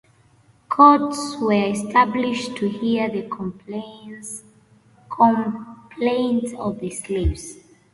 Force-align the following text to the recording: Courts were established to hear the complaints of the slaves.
Courts 0.67 1.35
were 1.39 1.53
established 1.67 2.55
to 2.57 2.67
hear 2.67 3.07
the 3.07 3.21
complaints 3.21 4.43
of 6.57 6.79
the 6.79 6.89
slaves. 6.89 7.57